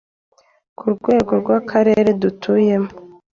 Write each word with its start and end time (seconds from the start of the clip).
ku 0.77 0.85
rwego 0.95 1.31
rw'akarere 1.41 2.09
dutuyemo 2.21 2.89